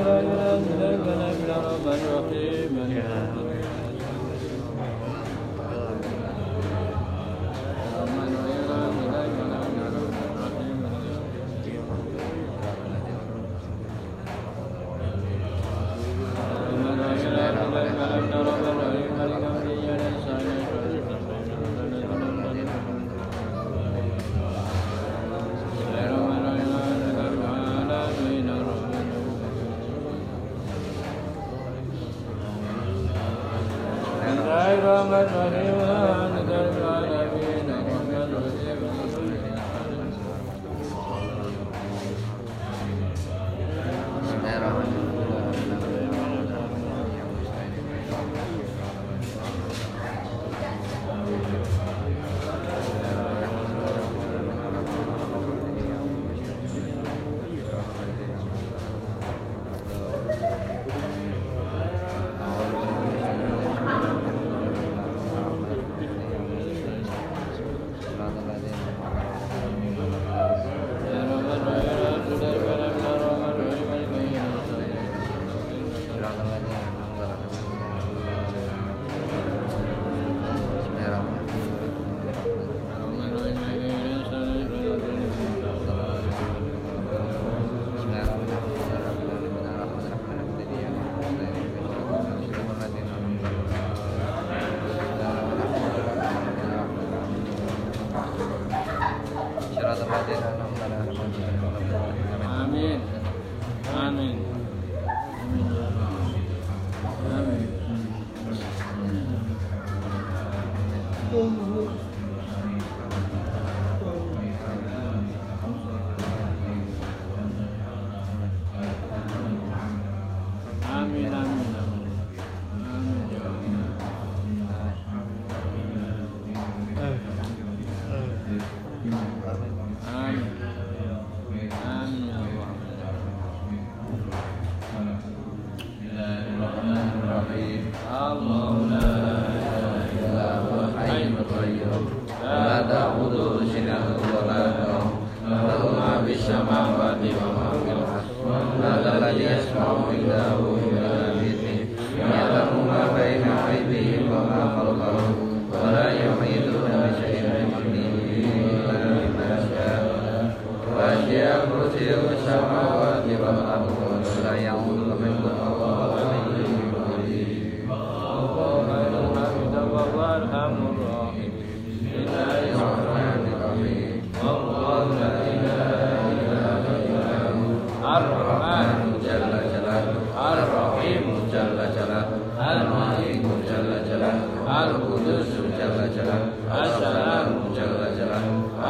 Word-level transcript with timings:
Amen. 0.00 0.29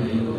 Amen. 0.00 0.29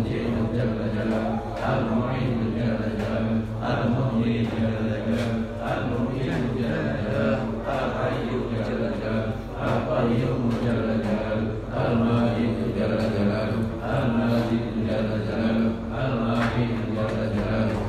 المجيد 0.00 0.32
جل 0.54 0.78
جلاله 0.94 1.38
المعين 1.72 2.38
جل 2.56 2.80
جلاله 2.98 3.40
المحيي 3.70 4.42
جل 4.42 4.76
جلاله 5.06 5.32
المميت 5.72 6.40
جل 6.56 6.84
جلاله 7.08 7.38
الحي 7.68 8.28
جل 8.52 8.80
جلاله 9.00 9.32
القيوم 9.66 10.42
جل 10.64 10.88
جلاله 11.04 11.50
الماجد 11.86 12.56
جل 12.76 12.94
جلاله 13.14 13.60
الماجد 13.98 14.64
جل 14.88 15.08
جلاله 15.26 15.70
المعين 16.04 16.76
جل 16.96 17.16
جلاله 17.34 17.80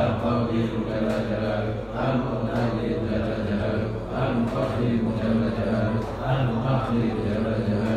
القدير 0.00 0.70
جل 0.88 1.08
جلاله 1.30 1.74
المقتدر 2.08 2.88
جل 3.08 3.28
جلاله 3.48 3.88
المقدم 4.22 5.04
جل 5.20 5.42
جلاله 5.56 6.00
المؤخر 6.30 6.92
جل 6.92 7.54
جلاله 7.68 7.89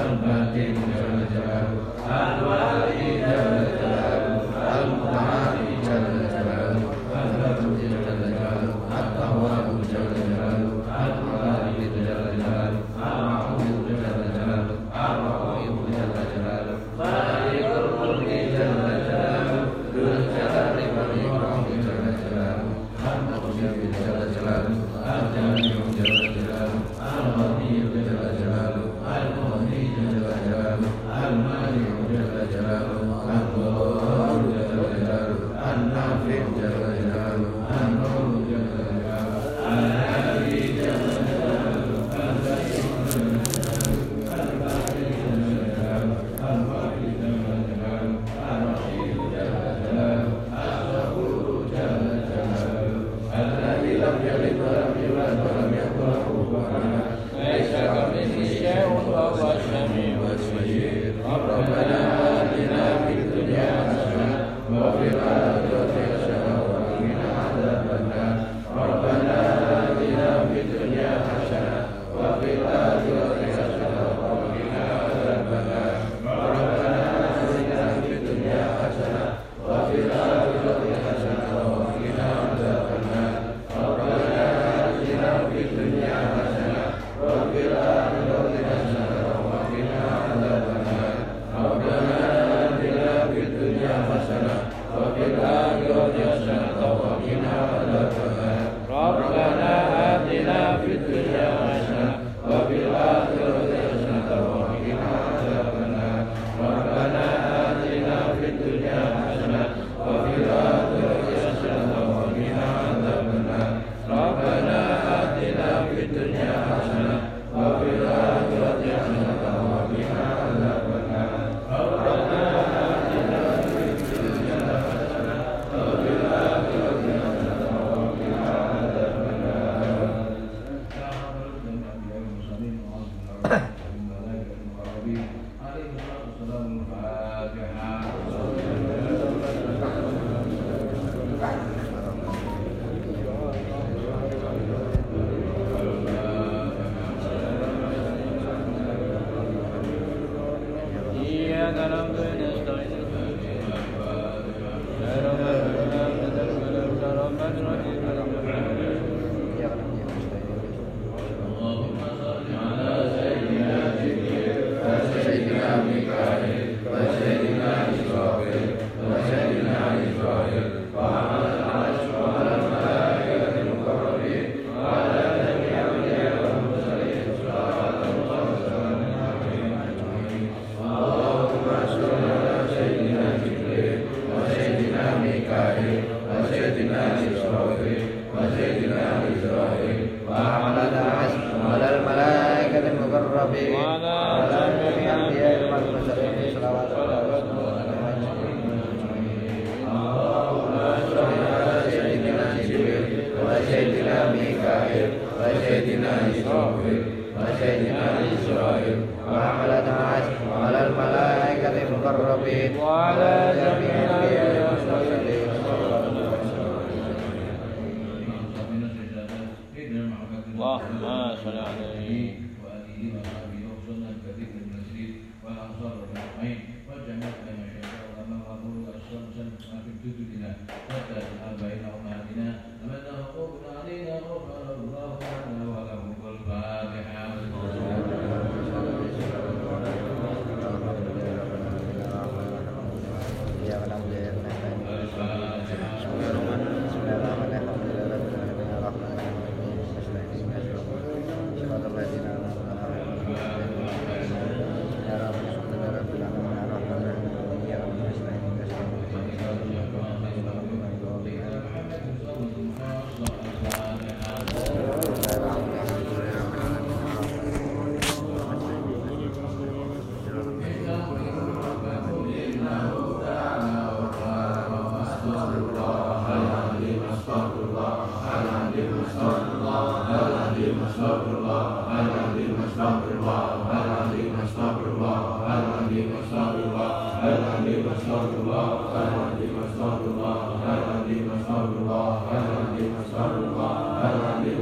الباقي 0.00 0.64
جل 0.72 1.26
جلاله 1.32 2.38
الولا 2.38 2.63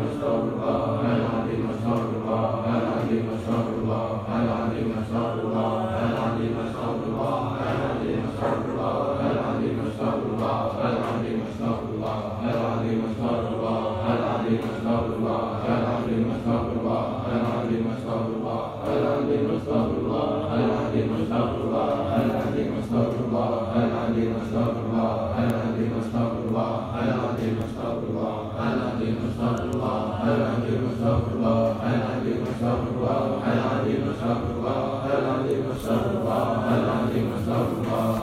العظيم 0.03 1.63
استغفر 1.75 2.17
الله 2.19 2.51
العظيم 2.79 3.25
استغفر 3.35 3.75
الله 3.83 4.09
العظيم 4.43 4.93
استغفر 5.03 5.45
الله 5.49 5.83
astagfirullah 17.93 18.61
Al-Azim 18.93 19.45
astagfirullah 19.57 20.27
Al-Azim 20.57 21.09
astagfirullah 21.19 21.89
Al-Azim 22.17 22.71
astagfirullah 22.81 23.51
Al-Azim 23.77 24.31
astagfirullah 24.41 25.11
Al-Azim 25.43 25.93
astagfirullah 26.01 26.71
Al-Azim 27.03 27.55
astagfirullah 27.67 28.35
Al-Azim 28.63 29.17
astagfirullah 29.29 29.99
Al-Azim 30.23 30.81
astagfirullah 30.91 31.61
Al-Azim 31.91 32.41
astagfirullah 32.49 33.21
Al-Azim 33.51 34.01
astagfirullah 34.13 34.81
Al-Azim 35.13 35.65
astagfirullah 35.75 36.47
Al-Azim 36.73 37.27
astagfirullah 37.37 38.22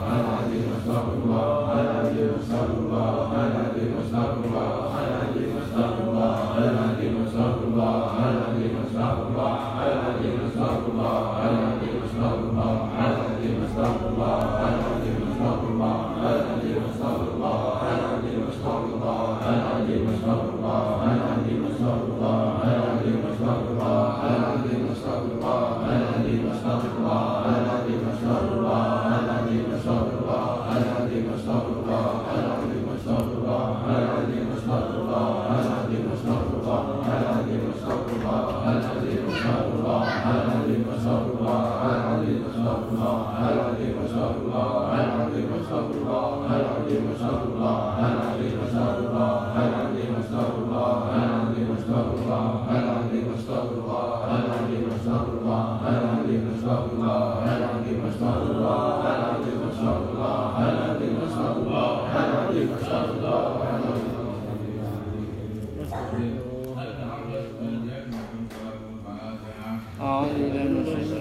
أعوذ 70.01 70.33
بالله 70.33 70.63
من 70.63 70.87
الشيطان 70.87 71.18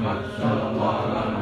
Sallallahu 0.00 1.39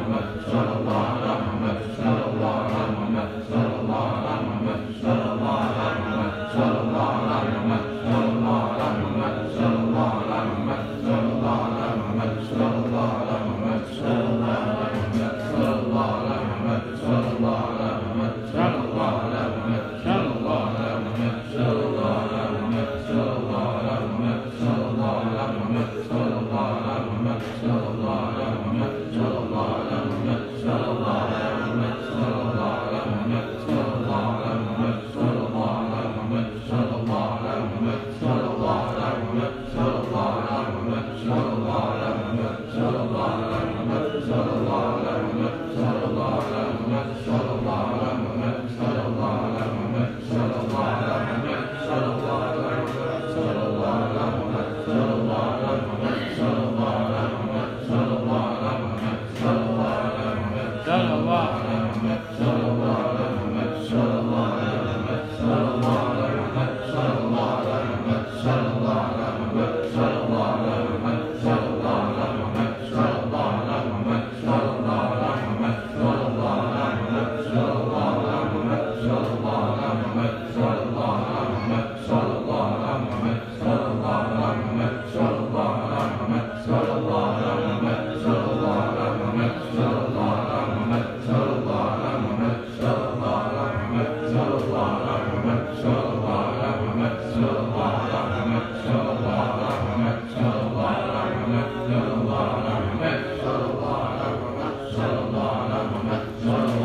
Amen. 106.41 106.78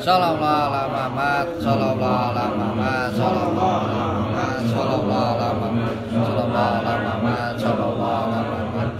Sallallahu 0.00 0.72
ala 0.72 0.82
Muhammad 0.88 1.46
Sallallahu 1.60 2.32
ala 2.32 2.44
Muhammad 2.56 3.12
Sallallahu 3.20 3.84
ala 3.84 4.00
Muhammad 4.16 4.64
Sallallahu 4.72 5.36
ala 5.36 5.48
Muhammad 5.60 5.96
Sallallahu 6.08 6.80
ala 6.80 6.92
Muhammad 7.04 7.40
Sallallahu 7.52 8.24
ala 8.24 8.40
Muhammad 8.48 8.90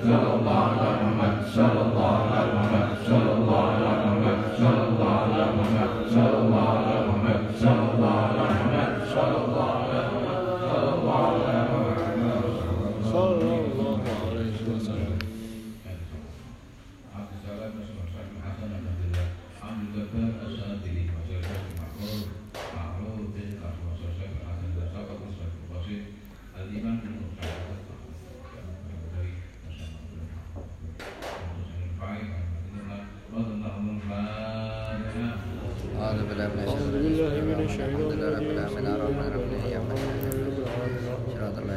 Sallallahu 0.00 0.85
أعوذ 36.16 36.28
بالله 36.28 37.34
من 37.44 37.58
الشيطان 37.68 38.08
الرجيم. 38.16 38.16
الحمد 38.16 38.16
لله 38.16 38.28
رب 38.36 38.48
العالمين. 38.56 38.86
الرحمن 38.96 39.32
الرحيم 39.36 39.82
صراط 41.36 41.56
الله 41.58 41.76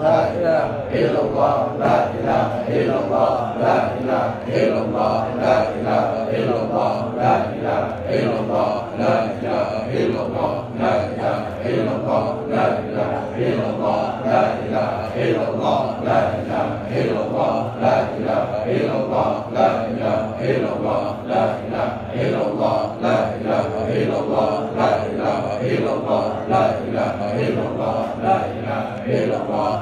La 0.00 0.32
La 23.02 23.18
ilaha 25.02 25.58
illallah 25.64 26.22
La 26.48 26.62
ilaha 26.80 27.26
illallah 27.42 28.00
La 28.22 28.36
ilaha 28.48 29.04
illallah 29.06 29.81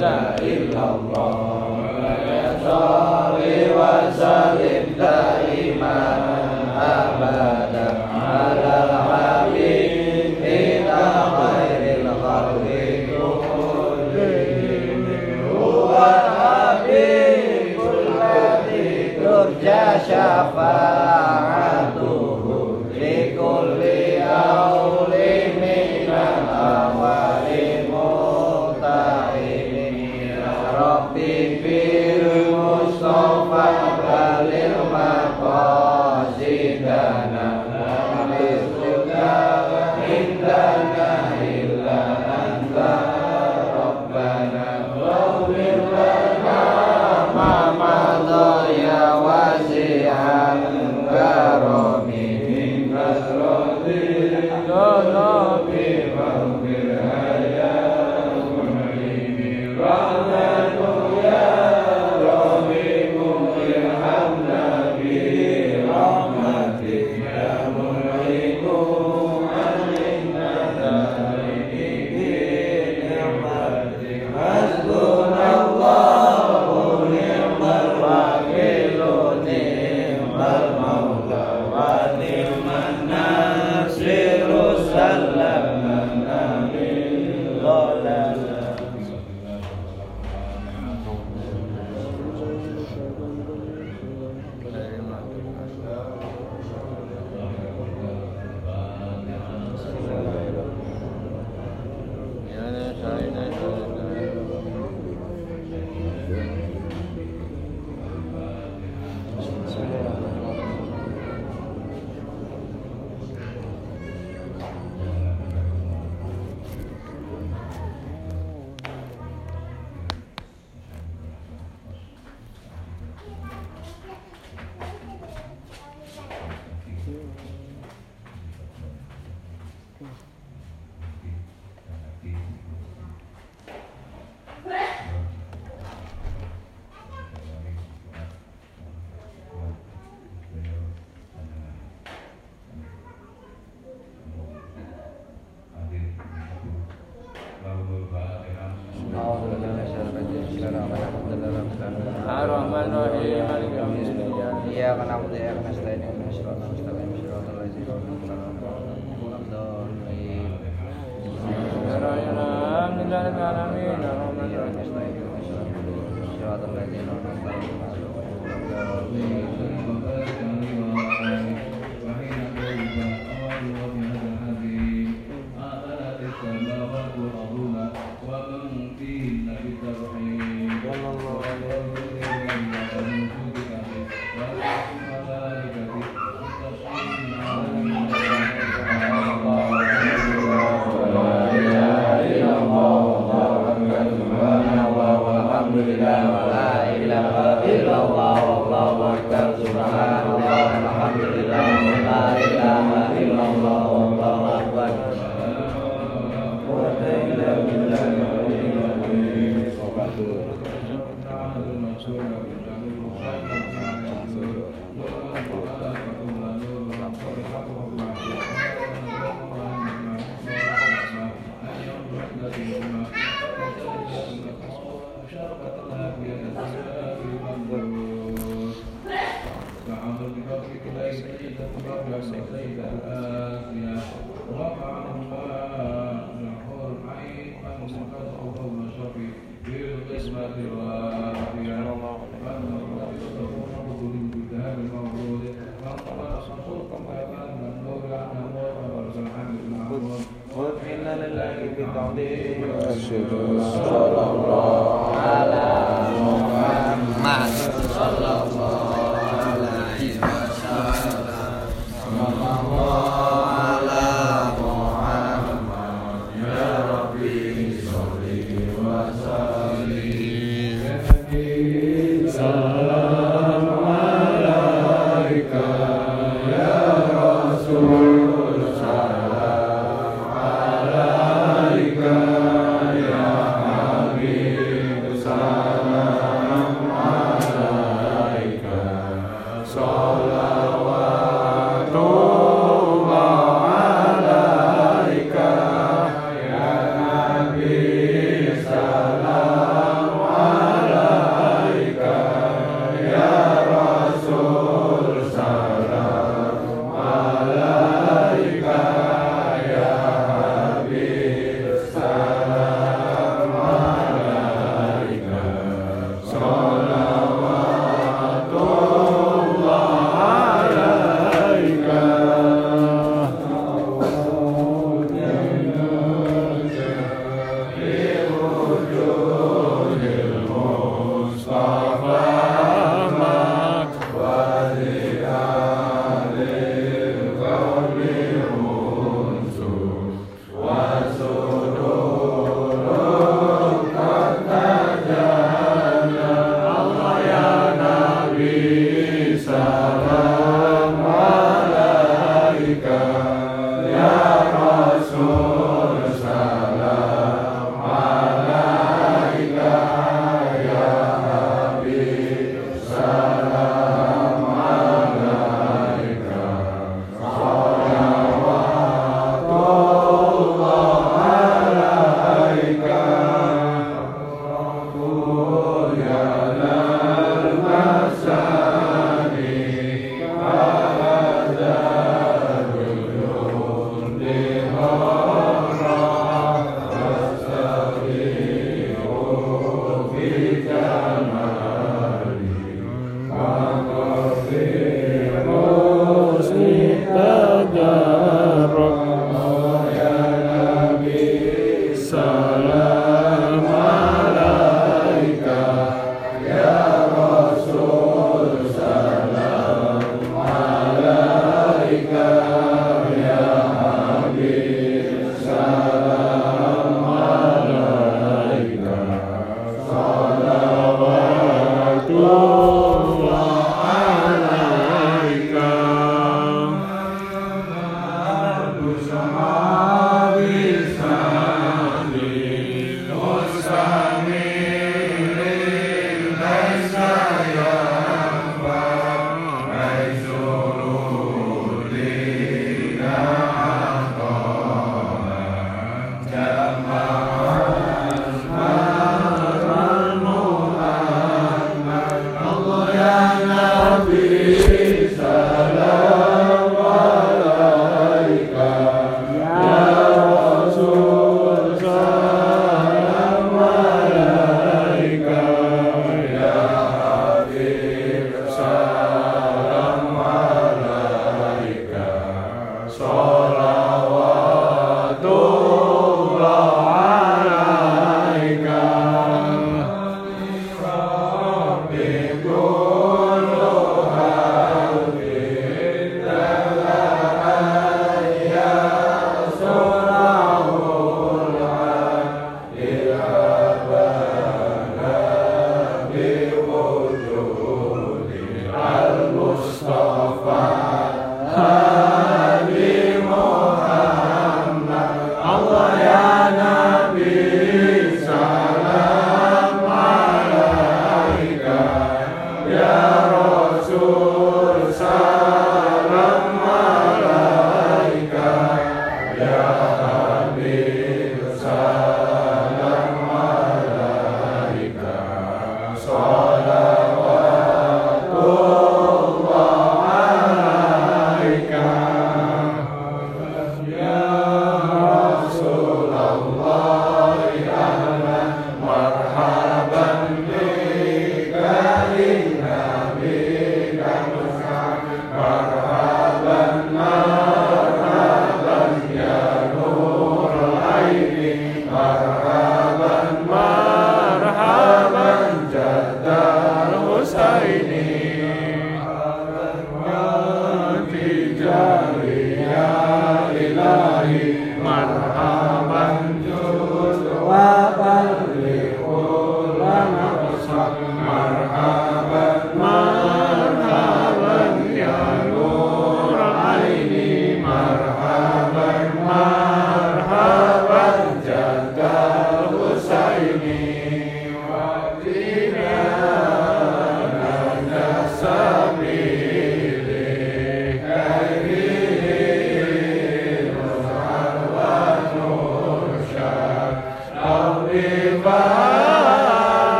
lain 0.00 0.69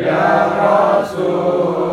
Ya 0.00 0.48
Rasul. 0.56 1.89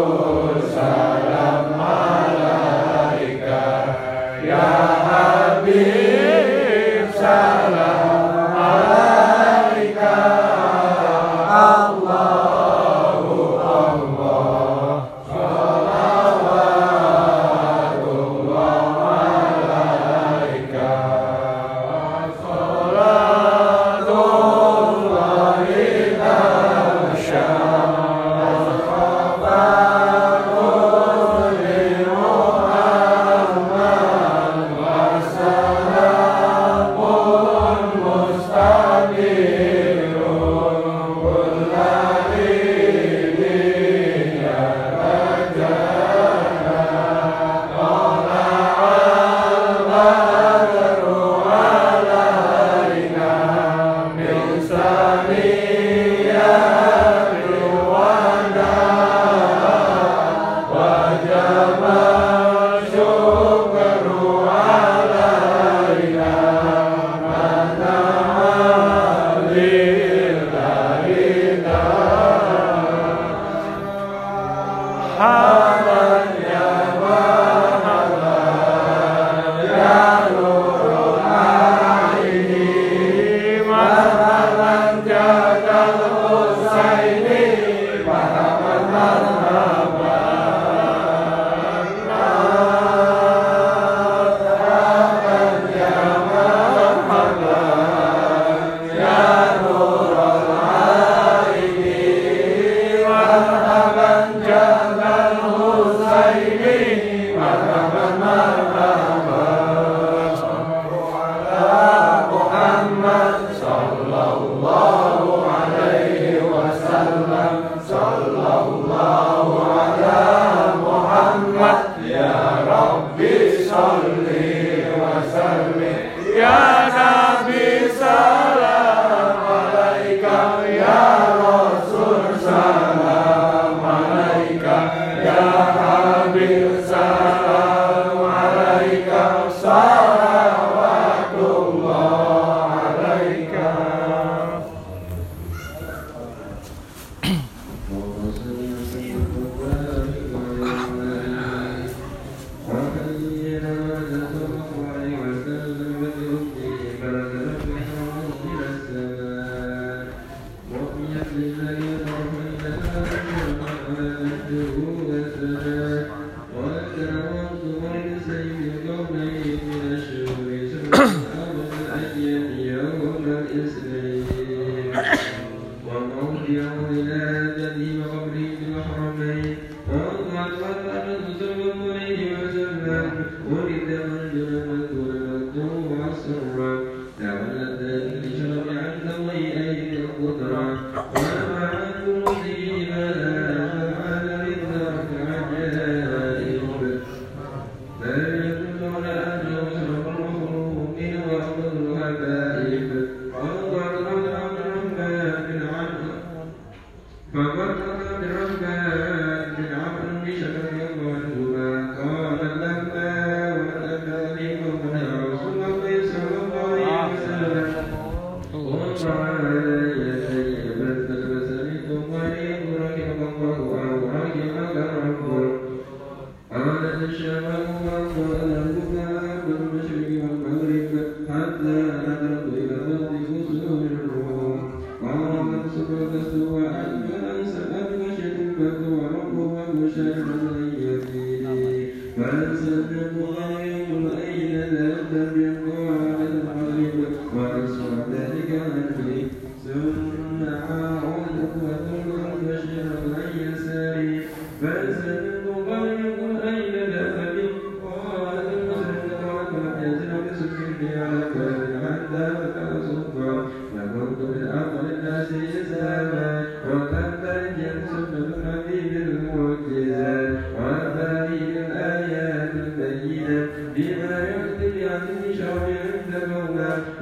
شر 275.37 275.65
عند 275.69 276.13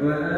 وأن 0.04 0.35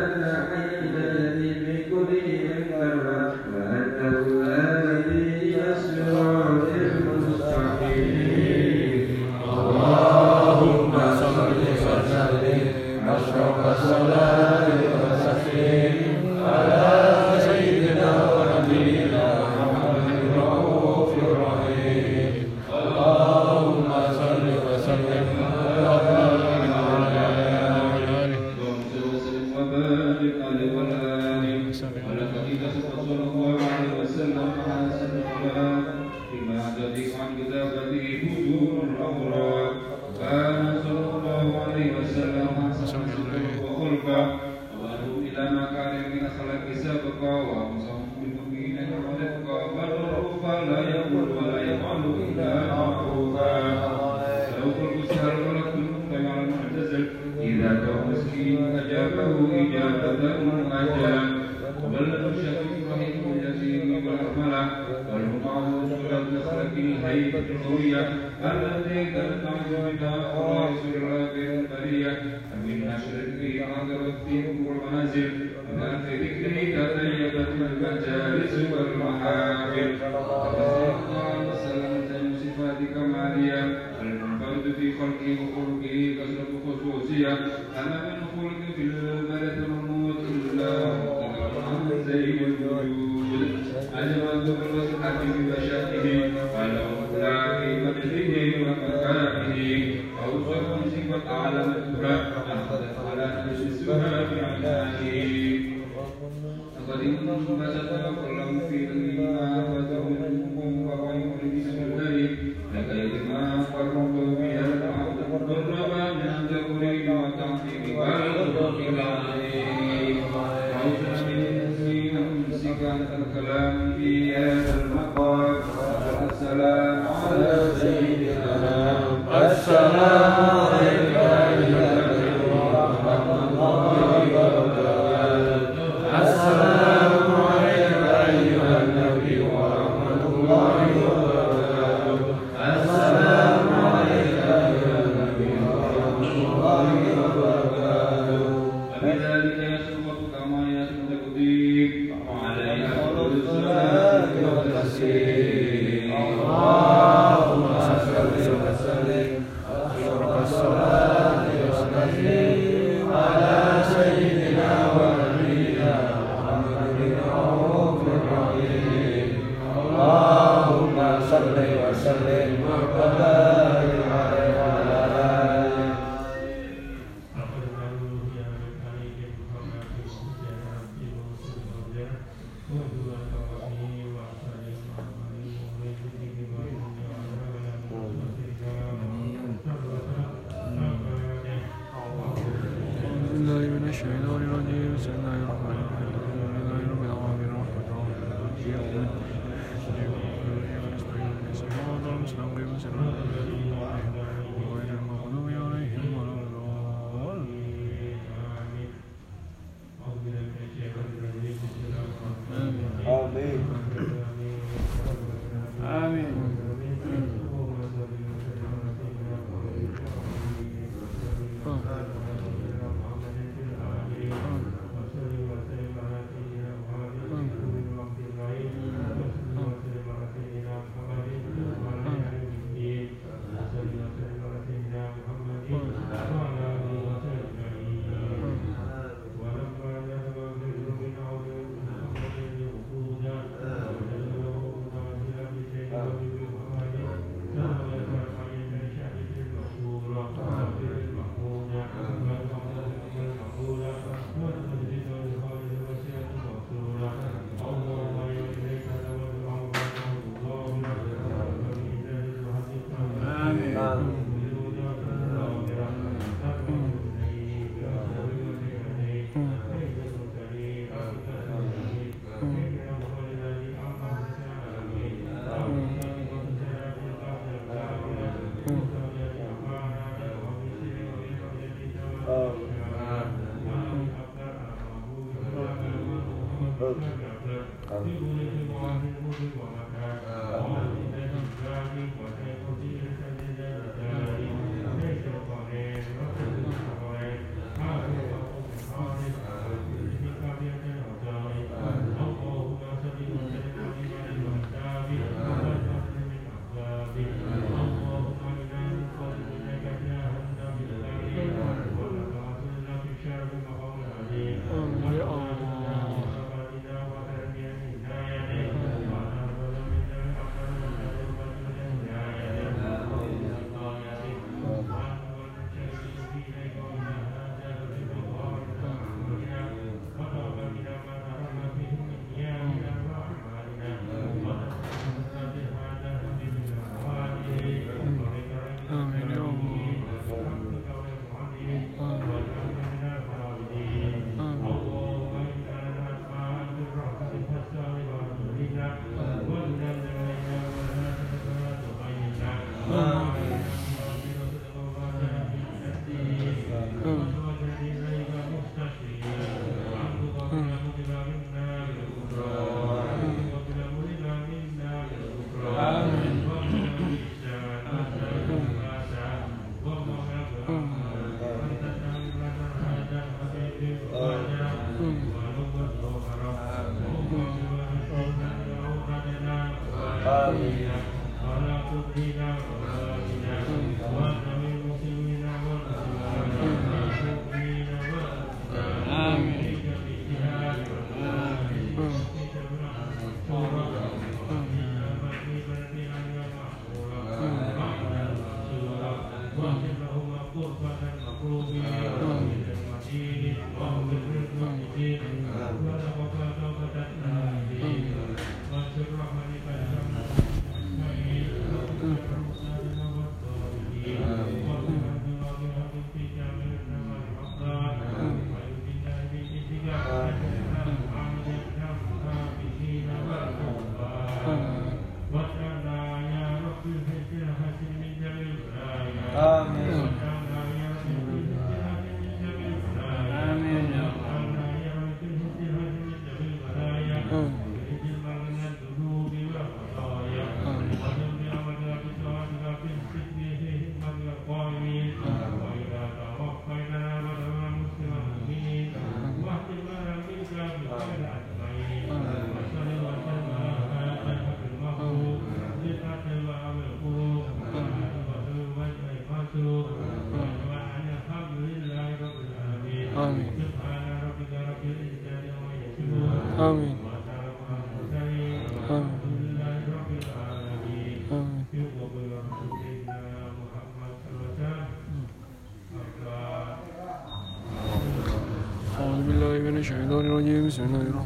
use 480.48 480.80
or 480.80 480.88
know 480.88 481.17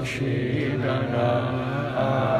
مرشدنا 0.00 1.28
آمين 1.96 2.39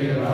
che 0.00 0.31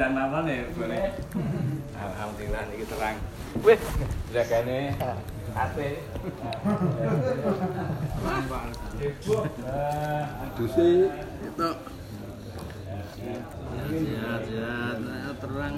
Hujan 0.00 0.16
apa 0.16 0.48
nih 0.48 0.64
boleh? 0.80 1.12
Alhamdulillah 1.92 2.72
ini 2.72 2.88
terang. 2.88 3.20
Wih, 3.60 3.76
jagane 4.32 4.96
AC. 5.52 5.76
Duse 10.56 10.88
itu 11.44 11.68
Sehat, 13.92 14.40
sehat, 14.48 15.36
terang. 15.36 15.76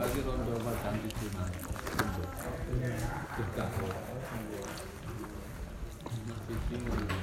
Lagi 0.00 0.20
rondo 0.24 0.56
padang 0.64 0.96
di 0.96 1.12
sini. 1.12 1.44
Ini 6.68 7.17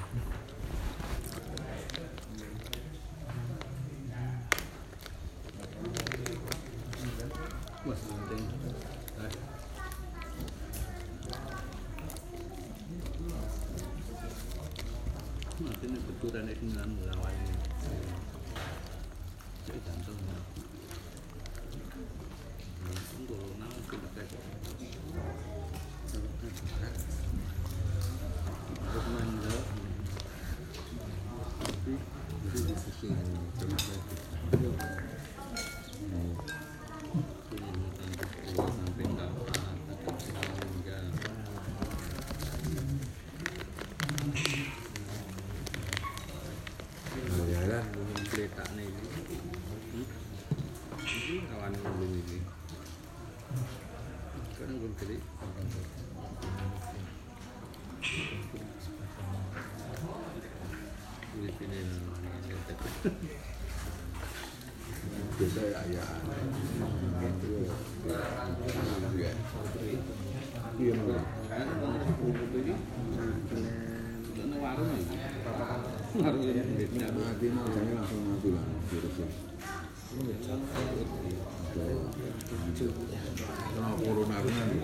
Kena 82.76 83.96
corona 83.96 84.36
itu 84.44 84.52
nanti 84.52 84.78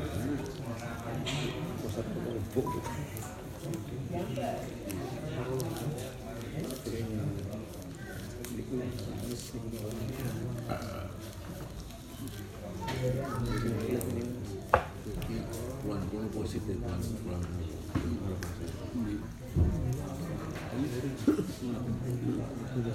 pusat 1.83 2.07
kelompok 2.07 2.67
pulang 15.83 16.07
pulang 16.07 16.29
positif 16.31 16.79
pulang 16.79 17.03
pulang 17.27 17.43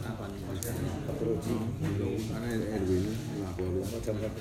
Apa 0.06 0.24
nih? 0.32 0.40
karena 2.27 2.48
RW 2.81 2.90
ini 2.90 3.12
lapor 3.44 4.01
jam 4.02 4.16
berapa 4.18 4.40